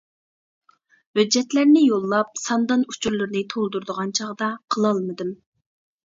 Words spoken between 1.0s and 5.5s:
ھۆججەتلەرنى يوللاپ، ساندان ئۇچۇرلىرىنى تولدۇرىدىغان چاغدا قىلالمىدىم.